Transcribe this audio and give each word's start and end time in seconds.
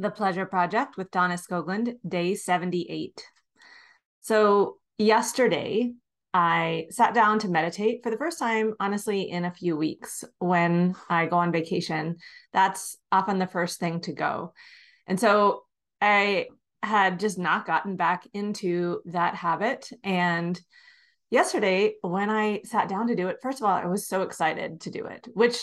The 0.00 0.10
Pleasure 0.10 0.46
Project 0.46 0.96
with 0.96 1.10
Donna 1.10 1.34
Skoglund, 1.34 1.96
day 2.08 2.34
78. 2.34 3.22
So, 4.22 4.78
yesterday, 4.96 5.92
I 6.32 6.86
sat 6.88 7.12
down 7.12 7.38
to 7.40 7.48
meditate 7.48 8.02
for 8.02 8.10
the 8.10 8.16
first 8.16 8.38
time, 8.38 8.72
honestly, 8.80 9.30
in 9.30 9.44
a 9.44 9.52
few 9.52 9.76
weeks. 9.76 10.24
When 10.38 10.94
I 11.10 11.26
go 11.26 11.36
on 11.36 11.52
vacation, 11.52 12.16
that's 12.54 12.96
often 13.12 13.38
the 13.38 13.46
first 13.46 13.78
thing 13.78 14.00
to 14.02 14.14
go. 14.14 14.54
And 15.06 15.20
so, 15.20 15.64
I 16.00 16.46
had 16.82 17.20
just 17.20 17.38
not 17.38 17.66
gotten 17.66 17.96
back 17.96 18.26
into 18.32 19.02
that 19.04 19.34
habit. 19.34 19.90
And 20.02 20.58
yesterday, 21.30 21.96
when 22.00 22.30
I 22.30 22.62
sat 22.64 22.88
down 22.88 23.08
to 23.08 23.14
do 23.14 23.28
it, 23.28 23.36
first 23.42 23.60
of 23.60 23.66
all, 23.66 23.76
I 23.76 23.84
was 23.84 24.08
so 24.08 24.22
excited 24.22 24.80
to 24.80 24.90
do 24.90 25.04
it, 25.04 25.28
which 25.34 25.60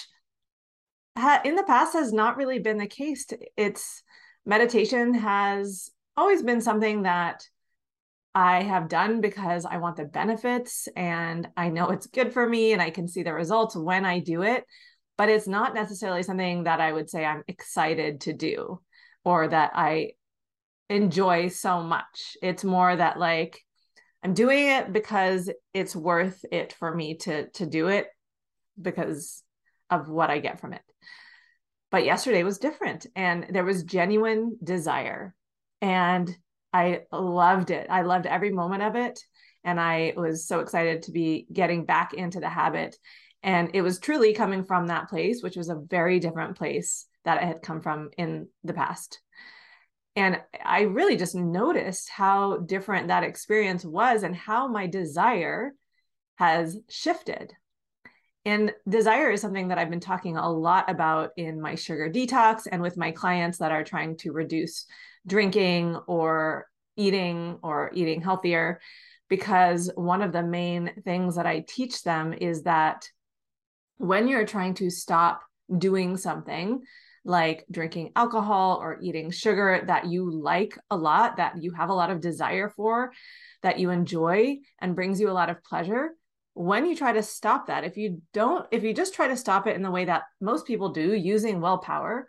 in 1.43 1.55
the 1.55 1.63
past 1.63 1.93
has 1.93 2.13
not 2.13 2.37
really 2.37 2.59
been 2.59 2.77
the 2.77 2.85
case. 2.85 3.25
It's 3.55 4.03
meditation 4.47 5.13
has 5.13 5.91
always 6.15 6.41
been 6.41 6.61
something 6.61 7.03
that 7.03 7.43
I 8.33 8.63
have 8.63 8.87
done 8.87 9.19
because 9.19 9.65
I 9.65 9.77
want 9.77 9.97
the 9.97 10.05
benefits 10.05 10.87
and 10.95 11.49
I 11.57 11.69
know 11.69 11.89
it's 11.89 12.07
good 12.07 12.33
for 12.33 12.47
me 12.47 12.71
and 12.71 12.81
I 12.81 12.89
can 12.89 13.07
see 13.07 13.23
the 13.23 13.33
results 13.33 13.75
when 13.75 14.05
I 14.05 14.19
do 14.19 14.43
it. 14.43 14.63
But 15.17 15.29
it's 15.29 15.47
not 15.47 15.73
necessarily 15.73 16.23
something 16.23 16.63
that 16.63 16.79
I 16.79 16.93
would 16.93 17.09
say 17.09 17.25
I'm 17.25 17.43
excited 17.47 18.21
to 18.21 18.33
do 18.33 18.79
or 19.25 19.47
that 19.47 19.71
I 19.73 20.11
enjoy 20.89 21.49
so 21.49 21.81
much. 21.81 22.37
It's 22.41 22.63
more 22.63 22.95
that 22.95 23.19
like 23.19 23.61
I'm 24.23 24.33
doing 24.33 24.67
it 24.67 24.93
because 24.93 25.51
it's 25.73 25.95
worth 25.95 26.45
it 26.51 26.73
for 26.73 26.93
me 26.93 27.15
to 27.15 27.49
to 27.49 27.65
do 27.65 27.87
it 27.87 28.07
because 28.79 29.43
of 29.89 30.07
what 30.07 30.29
I 30.29 30.39
get 30.39 30.59
from 30.61 30.73
it 30.73 30.81
but 31.91 32.05
yesterday 32.05 32.43
was 32.43 32.57
different 32.57 33.05
and 33.15 33.47
there 33.49 33.63
was 33.63 33.83
genuine 33.83 34.57
desire 34.63 35.33
and 35.81 36.35
i 36.73 37.01
loved 37.11 37.71
it. 37.71 37.87
I 37.89 38.01
loved 38.01 38.25
every 38.25 38.51
moment 38.51 38.83
of 38.83 38.95
it 38.95 39.19
and 39.63 39.79
i 39.79 40.13
was 40.15 40.47
so 40.47 40.59
excited 40.59 41.03
to 41.03 41.11
be 41.11 41.47
getting 41.51 41.85
back 41.85 42.13
into 42.13 42.39
the 42.39 42.49
habit 42.49 42.95
and 43.43 43.71
it 43.73 43.81
was 43.81 43.99
truly 43.99 44.33
coming 44.33 44.63
from 44.63 44.87
that 44.87 45.09
place 45.09 45.41
which 45.41 45.55
was 45.55 45.69
a 45.69 45.75
very 45.75 46.19
different 46.19 46.57
place 46.57 47.05
that 47.25 47.41
i 47.41 47.45
had 47.45 47.61
come 47.61 47.81
from 47.81 48.09
in 48.17 48.47
the 48.63 48.73
past. 48.73 49.19
And 50.15 50.41
i 50.65 50.81
really 50.81 51.15
just 51.15 51.35
noticed 51.35 52.09
how 52.09 52.57
different 52.57 53.07
that 53.07 53.23
experience 53.23 53.85
was 53.85 54.23
and 54.23 54.35
how 54.35 54.67
my 54.67 54.87
desire 54.87 55.73
has 56.37 56.77
shifted 56.89 57.53
and 58.47 58.73
desire 58.87 59.29
is 59.29 59.41
something 59.41 59.67
that 59.67 59.77
I've 59.77 59.89
been 59.89 59.99
talking 59.99 60.37
a 60.37 60.49
lot 60.49 60.89
about 60.89 61.31
in 61.35 61.59
my 61.59 61.75
sugar 61.75 62.09
detox 62.09 62.65
and 62.71 62.81
with 62.81 62.95
my 62.95 63.11
clients 63.11 63.57
that 63.57 63.73
are 63.73 63.83
trying 63.83 64.15
to 64.19 64.31
reduce 64.31 64.85
drinking 65.27 65.97
or 66.07 66.65
eating 66.95 67.59
or 67.61 67.91
eating 67.93 68.21
healthier. 68.21 68.79
Because 69.27 69.91
one 69.95 70.21
of 70.21 70.31
the 70.31 70.43
main 70.43 70.93
things 71.03 71.35
that 71.35 71.45
I 71.45 71.65
teach 71.67 72.03
them 72.03 72.31
is 72.31 72.63
that 72.63 73.09
when 73.97 74.29
you're 74.29 74.45
trying 74.45 74.75
to 74.75 74.89
stop 74.89 75.41
doing 75.77 76.15
something, 76.15 76.83
like 77.25 77.65
drinking 77.69 78.13
alcohol 78.15 78.79
or 78.81 78.97
eating 79.01 79.29
sugar 79.29 79.83
that 79.87 80.05
you 80.05 80.31
like 80.31 80.79
a 80.89 80.95
lot, 80.95 81.35
that 81.35 81.61
you 81.61 81.73
have 81.73 81.89
a 81.89 81.93
lot 81.93 82.11
of 82.11 82.21
desire 82.21 82.69
for, 82.69 83.11
that 83.61 83.77
you 83.77 83.89
enjoy 83.89 84.55
and 84.79 84.95
brings 84.95 85.19
you 85.19 85.29
a 85.29 85.35
lot 85.35 85.49
of 85.49 85.61
pleasure, 85.65 86.11
when 86.57 86.85
you 86.85 86.95
try 86.95 87.13
to 87.13 87.21
stop 87.21 87.67
that, 87.67 87.83
if 87.83 87.97
you 87.97 88.21
don't, 88.33 88.65
if 88.71 88.83
you 88.83 88.93
just 88.93 89.13
try 89.13 89.27
to 89.27 89.37
stop 89.37 89.67
it 89.67 89.75
in 89.75 89.83
the 89.83 89.91
way 89.91 90.05
that 90.05 90.23
most 90.41 90.65
people 90.65 90.89
do 90.89 91.13
using 91.13 91.61
willpower, 91.61 92.27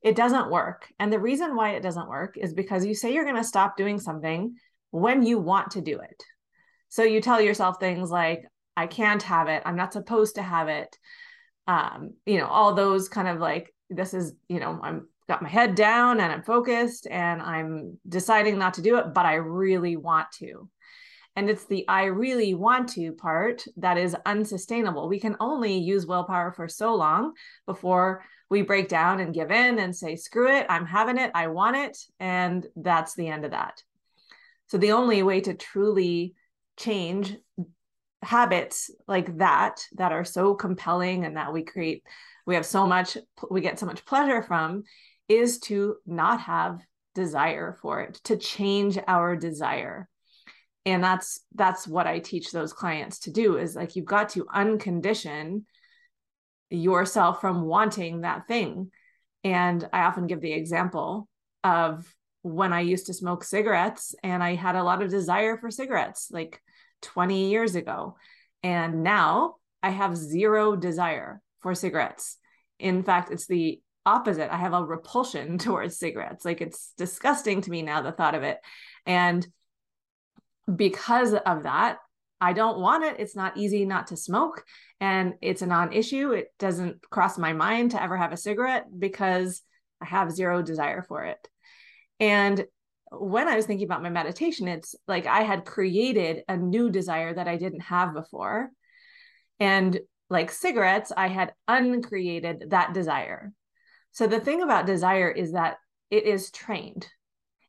it 0.00 0.14
doesn't 0.14 0.50
work. 0.50 0.86
And 0.98 1.12
the 1.12 1.18
reason 1.18 1.56
why 1.56 1.70
it 1.70 1.82
doesn't 1.82 2.08
work 2.08 2.36
is 2.38 2.54
because 2.54 2.86
you 2.86 2.94
say 2.94 3.12
you're 3.12 3.24
going 3.24 3.36
to 3.36 3.44
stop 3.44 3.76
doing 3.76 3.98
something 3.98 4.54
when 4.90 5.24
you 5.24 5.38
want 5.38 5.72
to 5.72 5.80
do 5.80 5.98
it. 5.98 6.22
So 6.88 7.02
you 7.02 7.20
tell 7.20 7.40
yourself 7.40 7.80
things 7.80 8.10
like, 8.10 8.44
I 8.76 8.86
can't 8.86 9.22
have 9.24 9.48
it. 9.48 9.62
I'm 9.66 9.76
not 9.76 9.92
supposed 9.92 10.36
to 10.36 10.42
have 10.42 10.68
it. 10.68 10.96
Um, 11.66 12.14
you 12.24 12.38
know, 12.38 12.46
all 12.46 12.74
those 12.74 13.08
kind 13.08 13.26
of 13.26 13.40
like, 13.40 13.74
this 13.90 14.14
is, 14.14 14.34
you 14.48 14.60
know, 14.60 14.78
I'm 14.82 15.08
got 15.28 15.42
my 15.42 15.48
head 15.48 15.74
down 15.74 16.20
and 16.20 16.32
I'm 16.32 16.42
focused 16.42 17.06
and 17.10 17.42
I'm 17.42 17.98
deciding 18.08 18.56
not 18.56 18.74
to 18.74 18.82
do 18.82 18.96
it, 18.98 19.12
but 19.12 19.26
I 19.26 19.34
really 19.34 19.96
want 19.96 20.28
to. 20.38 20.70
And 21.38 21.48
it's 21.48 21.66
the 21.66 21.86
I 21.86 22.06
really 22.06 22.54
want 22.54 22.88
to 22.94 23.12
part 23.12 23.64
that 23.76 23.96
is 23.96 24.16
unsustainable. 24.26 25.08
We 25.08 25.20
can 25.20 25.36
only 25.38 25.78
use 25.78 26.04
willpower 26.04 26.50
for 26.50 26.66
so 26.66 26.96
long 26.96 27.34
before 27.64 28.24
we 28.50 28.62
break 28.62 28.88
down 28.88 29.20
and 29.20 29.32
give 29.32 29.52
in 29.52 29.78
and 29.78 29.94
say, 29.94 30.16
screw 30.16 30.52
it, 30.52 30.66
I'm 30.68 30.84
having 30.84 31.16
it, 31.16 31.30
I 31.36 31.46
want 31.46 31.76
it. 31.76 31.96
And 32.18 32.66
that's 32.74 33.14
the 33.14 33.28
end 33.28 33.44
of 33.44 33.52
that. 33.52 33.80
So 34.66 34.78
the 34.78 34.90
only 34.90 35.22
way 35.22 35.40
to 35.42 35.54
truly 35.54 36.34
change 36.76 37.36
habits 38.24 38.90
like 39.06 39.38
that, 39.38 39.86
that 39.92 40.10
are 40.10 40.24
so 40.24 40.56
compelling 40.56 41.24
and 41.24 41.36
that 41.36 41.52
we 41.52 41.62
create, 41.62 42.02
we 42.46 42.56
have 42.56 42.66
so 42.66 42.84
much, 42.84 43.16
we 43.48 43.60
get 43.60 43.78
so 43.78 43.86
much 43.86 44.04
pleasure 44.04 44.42
from, 44.42 44.82
is 45.28 45.60
to 45.60 45.98
not 46.04 46.40
have 46.40 46.80
desire 47.14 47.78
for 47.80 48.00
it, 48.00 48.14
to 48.24 48.36
change 48.36 48.98
our 49.06 49.36
desire 49.36 50.08
and 50.88 51.04
that's 51.04 51.40
that's 51.54 51.86
what 51.86 52.06
i 52.06 52.18
teach 52.18 52.50
those 52.50 52.72
clients 52.72 53.20
to 53.20 53.30
do 53.30 53.58
is 53.58 53.76
like 53.76 53.94
you've 53.94 54.06
got 54.06 54.30
to 54.30 54.44
uncondition 54.46 55.64
yourself 56.70 57.40
from 57.40 57.62
wanting 57.62 58.22
that 58.22 58.46
thing. 58.46 58.90
And 59.44 59.88
i 59.92 60.02
often 60.02 60.26
give 60.26 60.40
the 60.40 60.52
example 60.52 61.28
of 61.62 62.06
when 62.42 62.72
i 62.72 62.80
used 62.80 63.06
to 63.06 63.14
smoke 63.14 63.44
cigarettes 63.44 64.14
and 64.22 64.42
i 64.42 64.54
had 64.54 64.76
a 64.76 64.82
lot 64.82 65.02
of 65.02 65.10
desire 65.10 65.58
for 65.58 65.70
cigarettes 65.70 66.28
like 66.30 66.60
20 67.02 67.50
years 67.50 67.74
ago. 67.74 68.16
And 68.62 69.02
now 69.02 69.56
i 69.82 69.90
have 69.90 70.16
zero 70.16 70.74
desire 70.74 71.40
for 71.60 71.74
cigarettes. 71.74 72.38
In 72.78 73.02
fact 73.02 73.30
it's 73.30 73.46
the 73.46 73.80
opposite. 74.06 74.50
I 74.50 74.56
have 74.56 74.72
a 74.72 74.82
repulsion 74.82 75.58
towards 75.66 75.98
cigarettes. 75.98 76.44
Like 76.44 76.60
it's 76.60 76.92
disgusting 76.96 77.60
to 77.62 77.70
me 77.70 77.82
now 77.82 78.00
the 78.00 78.12
thought 78.12 78.34
of 78.34 78.42
it. 78.42 78.58
And 79.04 79.46
because 80.74 81.34
of 81.34 81.62
that, 81.64 81.98
I 82.40 82.52
don't 82.52 82.78
want 82.78 83.04
it. 83.04 83.16
It's 83.18 83.34
not 83.34 83.56
easy 83.56 83.84
not 83.84 84.08
to 84.08 84.16
smoke 84.16 84.64
and 85.00 85.34
it's 85.40 85.62
a 85.62 85.66
non 85.66 85.92
issue. 85.92 86.32
It 86.32 86.48
doesn't 86.58 87.02
cross 87.10 87.38
my 87.38 87.52
mind 87.52 87.92
to 87.92 88.02
ever 88.02 88.16
have 88.16 88.32
a 88.32 88.36
cigarette 88.36 88.86
because 88.96 89.62
I 90.00 90.06
have 90.06 90.32
zero 90.32 90.62
desire 90.62 91.02
for 91.02 91.24
it. 91.24 91.48
And 92.20 92.64
when 93.10 93.48
I 93.48 93.56
was 93.56 93.66
thinking 93.66 93.86
about 93.86 94.02
my 94.02 94.10
meditation, 94.10 94.68
it's 94.68 94.94
like 95.06 95.26
I 95.26 95.40
had 95.40 95.64
created 95.64 96.44
a 96.48 96.56
new 96.56 96.90
desire 96.90 97.34
that 97.34 97.48
I 97.48 97.56
didn't 97.56 97.80
have 97.80 98.14
before. 98.14 98.70
And 99.58 99.98
like 100.30 100.52
cigarettes, 100.52 101.10
I 101.16 101.28
had 101.28 101.54
uncreated 101.66 102.64
that 102.70 102.92
desire. 102.92 103.52
So 104.12 104.26
the 104.26 104.40
thing 104.40 104.62
about 104.62 104.86
desire 104.86 105.30
is 105.30 105.52
that 105.52 105.78
it 106.10 106.24
is 106.24 106.50
trained, 106.50 107.06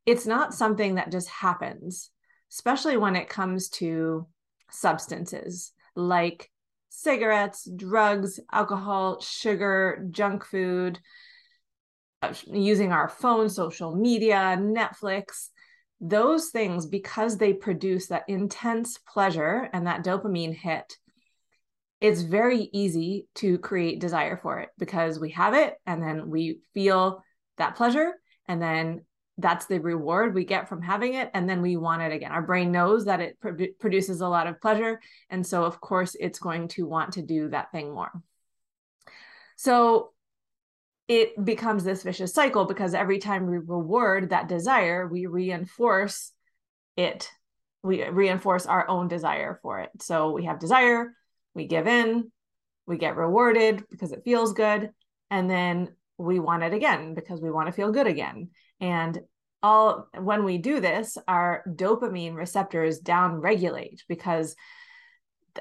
it's 0.05 0.25
not 0.25 0.53
something 0.53 0.95
that 0.95 1.11
just 1.11 1.29
happens 1.29 2.09
especially 2.51 2.97
when 2.97 3.15
it 3.15 3.29
comes 3.29 3.69
to 3.69 4.27
substances 4.71 5.71
like 5.95 6.49
cigarettes, 6.89 7.69
drugs, 7.75 8.39
alcohol, 8.51 9.21
sugar, 9.21 10.05
junk 10.11 10.43
food, 10.43 10.99
uh, 12.21 12.33
using 12.47 12.91
our 12.91 13.07
phone, 13.07 13.49
social 13.49 13.95
media, 13.95 14.57
Netflix. 14.59 15.49
Those 16.01 16.49
things, 16.49 16.85
because 16.85 17.37
they 17.37 17.53
produce 17.53 18.07
that 18.07 18.23
intense 18.27 18.97
pleasure 18.97 19.69
and 19.73 19.87
that 19.87 20.03
dopamine 20.03 20.55
hit, 20.55 20.97
it's 22.01 22.21
very 22.21 22.69
easy 22.71 23.27
to 23.35 23.57
create 23.57 23.99
desire 23.99 24.37
for 24.37 24.59
it 24.59 24.69
because 24.77 25.19
we 25.19 25.31
have 25.31 25.53
it 25.53 25.75
and 25.85 26.01
then 26.01 26.29
we 26.29 26.59
feel 26.73 27.21
that 27.57 27.75
pleasure 27.75 28.13
and 28.47 28.61
then 28.61 29.01
that's 29.39 29.65
the 29.65 29.79
reward 29.79 30.33
we 30.33 30.43
get 30.43 30.67
from 30.67 30.81
having 30.81 31.13
it 31.13 31.31
and 31.33 31.49
then 31.49 31.61
we 31.61 31.77
want 31.77 32.01
it 32.01 32.11
again. 32.11 32.31
Our 32.31 32.41
brain 32.41 32.71
knows 32.71 33.05
that 33.05 33.21
it 33.21 33.39
pr- 33.39 33.63
produces 33.79 34.21
a 34.21 34.27
lot 34.27 34.47
of 34.47 34.61
pleasure 34.61 34.99
and 35.29 35.45
so 35.45 35.63
of 35.63 35.79
course 35.79 36.15
it's 36.19 36.39
going 36.39 36.67
to 36.69 36.87
want 36.87 37.13
to 37.13 37.21
do 37.21 37.49
that 37.49 37.71
thing 37.71 37.93
more. 37.93 38.11
So 39.55 40.11
it 41.07 41.43
becomes 41.43 41.83
this 41.83 42.03
vicious 42.03 42.33
cycle 42.33 42.65
because 42.65 42.93
every 42.93 43.19
time 43.19 43.47
we 43.47 43.57
reward 43.57 44.29
that 44.29 44.47
desire 44.47 45.07
we 45.07 45.25
reinforce 45.25 46.31
it. 46.97 47.29
We 47.81 48.03
reinforce 48.03 48.65
our 48.65 48.89
own 48.89 49.07
desire 49.07 49.57
for 49.61 49.79
it. 49.79 49.89
So 50.01 50.31
we 50.31 50.45
have 50.45 50.59
desire 50.59 51.13
we 51.55 51.65
give 51.65 51.87
in 51.87 52.31
we 52.85 52.97
get 52.97 53.15
rewarded 53.15 53.85
because 53.89 54.11
it 54.11 54.23
feels 54.25 54.53
good 54.53 54.89
and 55.29 55.49
then 55.49 55.95
we 56.17 56.39
want 56.39 56.63
it 56.63 56.73
again 56.73 57.13
because 57.13 57.39
we 57.39 57.51
want 57.51 57.67
to 57.67 57.71
feel 57.71 57.91
good 57.91 58.07
again 58.07 58.49
and 58.79 59.19
all 59.61 60.07
when 60.17 60.45
we 60.45 60.57
do 60.57 60.79
this, 60.79 61.17
our 61.27 61.63
dopamine 61.67 62.35
receptors 62.35 62.99
down 62.99 63.35
regulate 63.35 64.03
because 64.07 64.55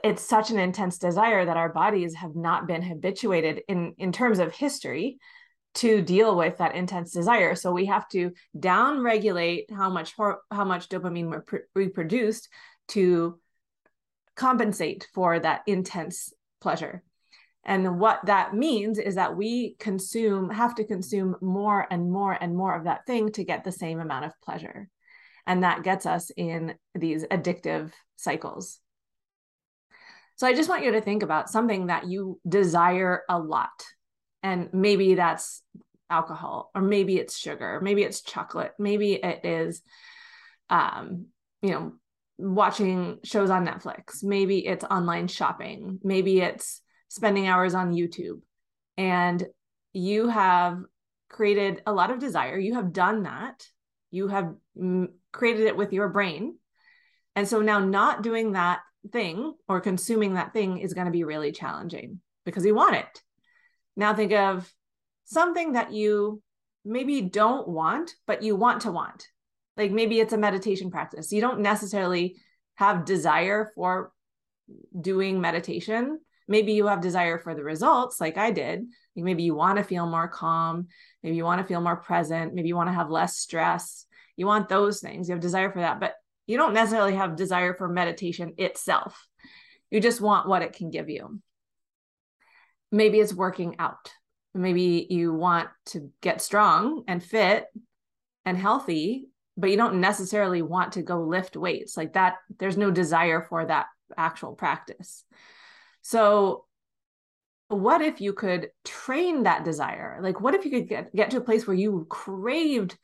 it's 0.05 0.23
such 0.23 0.50
an 0.50 0.59
intense 0.59 0.99
desire 0.99 1.44
that 1.44 1.56
our 1.56 1.73
bodies 1.73 2.15
have 2.15 2.37
not 2.37 2.67
been 2.67 2.82
habituated 2.82 3.62
in 3.69 3.94
in 3.99 4.12
terms 4.12 4.38
of 4.38 4.55
history 4.55 5.19
to 5.75 6.03
deal 6.03 6.37
with 6.37 6.59
that 6.59 6.75
intense 6.75 7.12
desire. 7.12 7.55
So 7.55 7.73
we 7.73 7.87
have 7.87 8.09
to 8.11 8.32
down 8.59 9.00
regulate 9.00 9.70
how 9.70 9.91
much 9.91 10.15
how 10.50 10.65
much 10.65 10.88
dopamine 10.88 11.43
we 11.75 11.88
produced 11.88 12.49
to 12.88 13.38
compensate 14.37 15.06
for 15.15 15.38
that 15.38 15.62
intense 15.67 16.32
pleasure. 16.61 17.03
And 17.69 18.00
what 18.00 18.25
that 18.25 18.55
means 18.55 18.99
is 18.99 19.17
that 19.17 19.37
we 19.37 19.76
consume, 19.79 20.49
have 20.49 20.75
to 20.76 20.85
consume 20.85 21.37
more 21.43 21.87
and 21.91 22.11
more 22.11 22.32
and 22.32 22.56
more 22.56 22.75
of 22.75 22.85
that 22.85 23.05
thing 23.06 23.31
to 23.32 23.44
get 23.44 23.62
the 23.62 23.70
same 23.70 24.00
amount 24.00 24.25
of 24.25 24.32
pleasure. 24.43 24.88
And 25.47 25.62
that 25.62 25.82
gets 25.82 26.06
us 26.06 26.31
in 26.35 26.76
these 26.94 27.25
addictive 27.25 27.93
cycles. 28.17 28.81
So 30.37 30.47
I 30.47 30.55
just 30.55 30.70
want 30.70 30.82
you 30.82 30.93
to 30.93 31.03
think 31.03 31.23
about 31.23 31.50
something 31.50 31.88
that 31.88 32.09
you 32.09 32.41
desire 32.49 33.25
a 33.29 33.38
lot. 33.38 33.85
And 34.43 34.70
maybe 34.73 35.15
that's 35.15 35.62
alcohol, 36.09 36.70
or 36.75 36.81
maybe 36.81 37.19
it's 37.19 37.37
sugar, 37.37 37.81
maybe 37.82 38.03
it's 38.03 38.23
chocolate, 38.23 38.73
maybe 38.79 39.12
it 39.12 39.44
is, 39.44 39.82
um, 40.70 41.26
you 41.61 41.73
know, 41.73 41.93
watching 42.38 43.19
shows 43.25 43.50
on 43.50 43.67
Netflix, 43.67 44.23
maybe 44.23 44.67
it's 44.67 44.85
online 44.85 45.29
shopping, 45.29 45.99
maybe 46.03 46.41
it's 46.41 46.81
spending 47.08 47.49
hours 47.49 47.75
on 47.75 47.93
YouTube. 47.93 48.40
And 48.96 49.44
you 49.93 50.28
have 50.28 50.82
created 51.28 51.82
a 51.87 51.93
lot 51.93 52.10
of 52.10 52.19
desire. 52.19 52.58
You 52.58 52.75
have 52.75 52.93
done 52.93 53.25
that. 53.25 53.66
You 54.10 54.28
have 54.28 54.55
created 55.32 55.66
it 55.66 55.76
with 55.76 55.93
your 55.93 56.08
brain. 56.08 56.56
And 57.37 57.46
so 57.46 57.60
now 57.60 57.78
not 57.78 58.22
doing 58.22 58.52
that 58.52 58.81
thing 59.12 59.55
or 59.69 59.81
consuming 59.81 60.34
that 60.34 60.52
thing 60.52 60.78
is 60.78 60.94
going 60.94 61.06
to 61.06 61.12
be 61.12 61.25
really 61.25 61.52
challenging 61.52 62.20
because 62.44 62.64
you 62.64 62.75
want 62.75 62.96
it. 62.96 63.22
Now 63.96 64.14
think 64.14 64.32
of 64.32 64.72
something 65.25 65.72
that 65.72 65.93
you 65.93 66.43
maybe 66.84 67.20
don't 67.20 67.69
want, 67.69 68.14
but 68.26 68.43
you 68.43 68.56
want 68.56 68.82
to 68.82 68.93
want. 68.93 69.28
Like 69.76 69.93
maybe 69.93 70.19
it's 70.19 70.32
a 70.32 70.38
meditation 70.38 70.90
practice. 70.90 71.31
You 71.32 71.40
don't 71.40 71.60
necessarily 71.60 72.37
have 72.75 73.05
desire 73.05 73.70
for 73.75 74.12
doing 74.99 75.40
meditation. 75.40 76.20
Maybe 76.48 76.72
you 76.72 76.86
have 76.86 77.02
desire 77.02 77.38
for 77.38 77.54
the 77.54 77.62
results, 77.62 78.20
like 78.20 78.38
I 78.38 78.50
did. 78.50 78.86
Maybe 79.14 79.42
you 79.42 79.54
want 79.54 79.76
to 79.76 79.84
feel 79.84 80.06
more 80.06 80.28
calm. 80.28 80.88
Maybe 81.22 81.36
you 81.36 81.44
want 81.44 81.60
to 81.60 81.66
feel 81.66 81.82
more 81.82 81.96
present. 81.96 82.54
Maybe 82.54 82.68
you 82.68 82.76
want 82.76 82.88
to 82.88 82.94
have 82.94 83.10
less 83.10 83.36
stress. 83.36 84.06
You 84.36 84.46
want 84.46 84.68
those 84.68 85.00
things. 85.00 85.28
You 85.28 85.34
have 85.34 85.42
desire 85.42 85.70
for 85.70 85.80
that. 85.80 86.00
But 86.00 86.14
you 86.46 86.56
don't 86.56 86.72
necessarily 86.72 87.14
have 87.16 87.36
desire 87.36 87.74
for 87.74 87.88
meditation 87.88 88.54
itself. 88.56 89.26
You 89.90 90.00
just 90.00 90.20
want 90.20 90.48
what 90.48 90.62
it 90.62 90.72
can 90.72 90.90
give 90.90 91.10
you. 91.10 91.40
Maybe 92.90 93.20
it's 93.20 93.34
working 93.34 93.76
out. 93.78 94.10
Maybe 94.54 95.06
you 95.10 95.34
want 95.34 95.68
to 95.86 96.10
get 96.22 96.40
strong 96.40 97.04
and 97.06 97.22
fit 97.22 97.66
and 98.46 98.56
healthy, 98.56 99.28
but 99.58 99.70
you 99.70 99.76
don't 99.76 100.00
necessarily 100.00 100.62
want 100.62 100.92
to 100.92 101.02
go 101.02 101.22
lift 101.22 101.56
weights 101.56 101.96
like 101.96 102.14
that. 102.14 102.36
There's 102.58 102.78
no 102.78 102.90
desire 102.90 103.42
for 103.42 103.66
that 103.66 103.86
actual 104.16 104.54
practice. 104.54 105.24
So, 106.02 106.64
what 107.68 108.00
if 108.00 108.20
you 108.20 108.32
could 108.32 108.70
train 108.84 109.42
that 109.42 109.64
desire? 109.64 110.18
Like, 110.22 110.40
what 110.40 110.54
if 110.54 110.64
you 110.64 110.70
could 110.70 110.88
get, 110.88 111.14
get 111.14 111.30
to 111.32 111.36
a 111.36 111.42
place 111.42 111.66
where 111.66 111.76
you 111.76 112.06
craved 112.08 112.96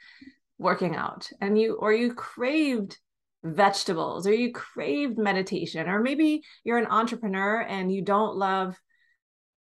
working 0.58 0.96
out 0.96 1.28
and 1.40 1.58
you, 1.58 1.74
or 1.74 1.92
you 1.92 2.14
craved 2.14 2.96
vegetables 3.44 4.26
or 4.26 4.32
you 4.32 4.52
craved 4.52 5.18
meditation 5.18 5.86
or 5.86 6.00
maybe 6.00 6.42
you're 6.64 6.78
an 6.78 6.86
entrepreneur 6.86 7.60
and 7.60 7.92
you 7.92 8.00
don't 8.00 8.36
love 8.36 8.74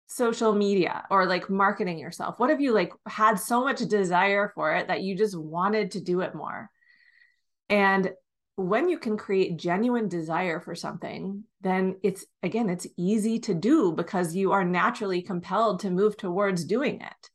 social 0.08 0.54
media 0.54 1.06
or 1.10 1.26
like 1.26 1.50
marketing 1.50 1.98
yourself 1.98 2.38
what 2.38 2.50
if 2.50 2.60
you 2.60 2.74
like 2.74 2.92
had 3.08 3.40
so 3.40 3.64
much 3.64 3.80
desire 3.80 4.52
for 4.54 4.76
it 4.76 4.90
that 4.90 5.04
you 5.04 5.16
just 5.16 5.40
wanted 5.40 5.92
to 5.92 6.02
do 6.02 6.20
it 6.20 6.36
more 6.36 6.70
and 7.70 8.12
when 8.62 8.90
you 8.90 8.98
can 8.98 9.18
create 9.18 9.58
genuine 9.58 10.08
desire 10.08 10.60
for 10.60 10.76
something 10.76 11.44
then 11.62 11.96
it's 12.04 12.26
again 12.44 12.70
it's 12.70 12.88
easy 12.98 13.40
to 13.40 13.54
do 13.54 13.92
because 13.92 14.36
you 14.36 14.52
are 14.52 14.64
naturally 14.64 15.22
compelled 15.22 15.80
to 15.80 15.90
move 15.90 16.16
towards 16.18 16.66
doing 16.66 17.02
it 17.02 17.30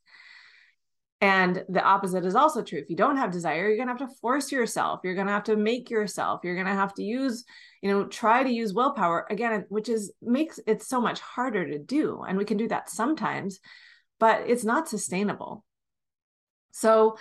and 1.19 1.63
the 1.67 1.81
opposite 1.81 2.25
is 2.25 2.35
also 2.35 2.61
true. 2.61 2.77
If 2.77 2.91
you 2.91 2.95
don't 2.95 3.17
have 3.17 3.31
desire, 3.31 3.67
you're 3.67 3.75
going 3.75 3.87
to 3.87 3.93
have 3.93 4.09
to 4.09 4.15
force 4.21 4.51
yourself. 4.51 4.99
You're 5.03 5.15
going 5.15 5.25
to 5.25 5.33
have 5.33 5.45
to 5.45 5.55
make 5.55 5.89
yourself. 5.89 6.41
You're 6.43 6.53
going 6.53 6.67
to 6.67 6.73
have 6.73 6.93
to 6.95 7.03
use, 7.03 7.43
you 7.81 7.91
know, 7.91 8.05
try 8.05 8.43
to 8.43 8.49
use 8.49 8.73
willpower 8.73 9.25
again, 9.29 9.65
which 9.69 9.89
is 9.89 10.13
makes 10.21 10.59
it 10.67 10.83
so 10.83 11.01
much 11.01 11.19
harder 11.19 11.67
to 11.71 11.79
do. 11.79 12.23
And 12.27 12.37
we 12.37 12.45
can 12.45 12.57
do 12.57 12.67
that 12.67 12.91
sometimes, 12.91 13.59
but 14.19 14.43
it's 14.45 14.63
not 14.63 14.87
sustainable. 14.87 15.65
So 16.71 17.17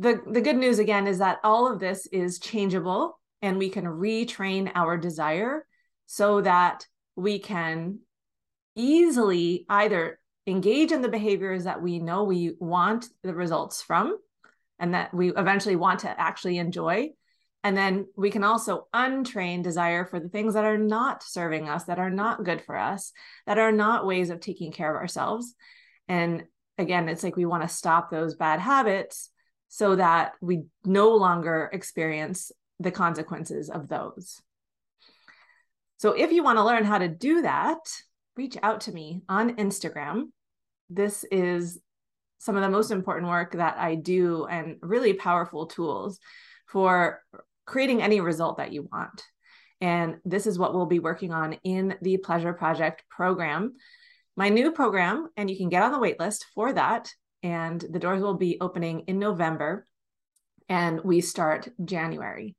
the 0.00 0.18
the 0.26 0.40
good 0.40 0.56
news 0.56 0.78
again 0.78 1.06
is 1.06 1.18
that 1.18 1.40
all 1.44 1.70
of 1.70 1.78
this 1.78 2.06
is 2.06 2.38
changeable 2.38 3.20
and 3.42 3.58
we 3.58 3.68
can 3.68 3.84
retrain 3.84 4.72
our 4.74 4.96
desire 4.96 5.66
so 6.06 6.40
that 6.40 6.86
we 7.16 7.38
can 7.38 7.98
easily 8.74 9.66
either 9.68 10.18
engage 10.46 10.90
in 10.90 11.02
the 11.02 11.08
behaviors 11.08 11.64
that 11.64 11.82
we 11.82 11.98
know 11.98 12.24
we 12.24 12.54
want 12.58 13.06
the 13.22 13.34
results 13.34 13.82
from 13.82 14.16
and 14.78 14.94
that 14.94 15.12
we 15.12 15.34
eventually 15.34 15.76
want 15.76 16.00
to 16.00 16.20
actually 16.20 16.56
enjoy. 16.56 17.10
And 17.62 17.76
then 17.76 18.06
we 18.16 18.30
can 18.30 18.42
also 18.42 18.86
untrain 18.94 19.62
desire 19.62 20.06
for 20.06 20.18
the 20.18 20.30
things 20.30 20.54
that 20.54 20.64
are 20.64 20.78
not 20.78 21.22
serving 21.22 21.68
us, 21.68 21.84
that 21.84 21.98
are 21.98 22.08
not 22.08 22.42
good 22.42 22.62
for 22.62 22.74
us, 22.74 23.12
that 23.46 23.58
are 23.58 23.72
not 23.72 24.06
ways 24.06 24.30
of 24.30 24.40
taking 24.40 24.72
care 24.72 24.90
of 24.90 24.98
ourselves. 24.98 25.54
And 26.08 26.44
again, 26.78 27.10
it's 27.10 27.22
like 27.22 27.36
we 27.36 27.44
want 27.44 27.62
to 27.64 27.68
stop 27.68 28.10
those 28.10 28.34
bad 28.34 28.60
habits 28.60 29.30
so 29.72 29.94
that 29.96 30.32
we 30.40 30.64
no 30.84 31.14
longer 31.14 31.70
experience 31.72 32.50
the 32.80 32.90
consequences 32.90 33.70
of 33.70 33.88
those. 33.88 34.42
So 35.98 36.10
if 36.12 36.32
you 36.32 36.42
want 36.42 36.58
to 36.58 36.64
learn 36.64 36.84
how 36.84 36.98
to 36.98 37.08
do 37.08 37.42
that, 37.42 37.78
reach 38.36 38.56
out 38.62 38.82
to 38.82 38.92
me 38.92 39.22
on 39.28 39.56
Instagram. 39.56 40.30
This 40.88 41.24
is 41.30 41.78
some 42.38 42.56
of 42.56 42.62
the 42.62 42.68
most 42.68 42.90
important 42.90 43.28
work 43.28 43.52
that 43.52 43.76
I 43.78 43.94
do 43.94 44.46
and 44.46 44.76
really 44.82 45.12
powerful 45.12 45.66
tools 45.66 46.18
for 46.66 47.22
creating 47.64 48.02
any 48.02 48.20
result 48.20 48.56
that 48.56 48.72
you 48.72 48.88
want. 48.90 49.22
And 49.80 50.16
this 50.24 50.48
is 50.48 50.58
what 50.58 50.74
we'll 50.74 50.86
be 50.86 50.98
working 50.98 51.32
on 51.32 51.52
in 51.62 51.94
the 52.02 52.16
Pleasure 52.16 52.54
Project 52.54 53.04
program, 53.08 53.74
my 54.36 54.48
new 54.48 54.72
program. 54.72 55.28
And 55.36 55.48
you 55.48 55.56
can 55.56 55.68
get 55.68 55.84
on 55.84 55.92
the 55.92 55.98
waitlist 55.98 56.44
for 56.54 56.72
that. 56.72 57.12
And 57.42 57.80
the 57.80 57.98
doors 57.98 58.22
will 58.22 58.34
be 58.34 58.58
opening 58.60 59.00
in 59.00 59.18
November 59.18 59.86
and 60.68 61.00
we 61.02 61.20
start 61.20 61.68
January. 61.84 62.56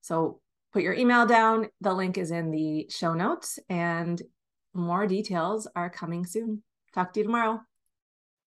So 0.00 0.40
put 0.72 0.82
your 0.82 0.94
email 0.94 1.26
down. 1.26 1.68
The 1.80 1.92
link 1.92 2.16
is 2.16 2.30
in 2.30 2.50
the 2.50 2.86
show 2.88 3.14
notes 3.14 3.58
and 3.68 4.20
more 4.72 5.06
details 5.06 5.68
are 5.74 5.90
coming 5.90 6.24
soon. 6.24 6.62
Talk 6.94 7.12
to 7.12 7.20
you 7.20 7.24
tomorrow. 7.24 7.60